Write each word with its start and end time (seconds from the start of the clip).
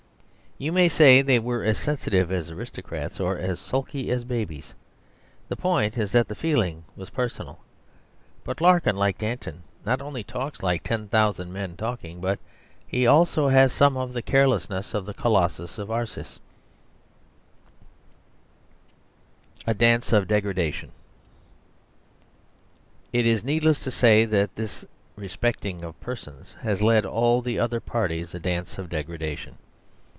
You 0.63 0.71
may 0.71 0.89
say 0.89 1.23
they 1.23 1.39
were 1.39 1.63
as 1.63 1.79
sensitive 1.79 2.31
as 2.31 2.51
aristocrats, 2.51 3.19
or 3.19 3.35
as 3.35 3.59
sulky 3.59 4.11
as 4.11 4.23
babies; 4.23 4.75
the 5.47 5.55
point 5.55 5.97
is 5.97 6.11
that 6.11 6.27
the 6.27 6.35
feeling 6.35 6.83
was 6.95 7.09
personal. 7.09 7.57
But 8.43 8.61
Larkin, 8.61 8.95
like 8.95 9.17
Danton, 9.17 9.63
not 9.87 10.03
only 10.03 10.23
talks 10.23 10.61
like 10.61 10.83
ten 10.83 11.07
thousand 11.07 11.51
men 11.51 11.75
talking, 11.77 12.19
but 12.21 12.37
he 12.85 13.07
also 13.07 13.47
has 13.47 13.73
some 13.73 13.97
of 13.97 14.13
the 14.13 14.21
carelessness 14.21 14.93
of 14.93 15.07
the 15.07 15.15
colossus 15.15 15.79
of 15.79 15.89
Arcis; 15.89 16.39
"Que 19.65 19.65
mon 19.65 19.65
nom 19.65 19.65
soit 19.65 19.65
fletri, 19.65 19.65
que 19.65 19.65
la 19.65 19.65
France 19.65 19.65
soit 19.65 19.67
libre." 19.67 19.71
A 19.71 19.73
Dance 19.73 20.13
of 20.13 20.27
Degradation 20.27 20.91
It 23.11 23.25
is 23.25 23.43
needless 23.43 23.83
to 23.83 23.89
say 23.89 24.25
that 24.25 24.55
this 24.55 24.85
respecting 25.15 25.83
of 25.83 25.99
persons 25.99 26.53
has 26.61 26.83
led 26.83 27.03
all 27.03 27.41
the 27.41 27.57
other 27.57 27.79
parties 27.79 28.35
a 28.35 28.39
dance 28.39 28.77
of 28.77 28.89
degradation. 28.89 29.57